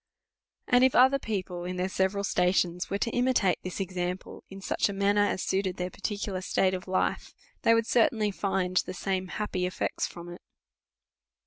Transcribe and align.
And 0.67 0.83
if 0.83 0.95
other 0.95 1.19
people, 1.19 1.63
in 1.63 1.75
their 1.75 1.87
several 1.87 2.23
stations, 2.23 2.89
were 2.89 2.97
to 2.97 3.11
imitate 3.11 3.59
this 3.61 3.79
example, 3.79 4.43
in 4.49 4.59
such 4.59 4.89
a 4.89 4.93
manner 4.93 5.21
as 5.21 5.43
suited 5.43 5.77
their 5.77 5.91
particu 5.91 6.31
lar 6.31 6.41
state 6.41 6.73
of 6.73 6.87
life, 6.87 7.35
they 7.61 7.75
would 7.75 7.85
certainly 7.85 8.31
find 8.31 8.77
the 8.77 8.95
same 8.95 9.27
happy 9.27 9.67
effects 9.67 10.07
from 10.07 10.29
it. 10.29 10.41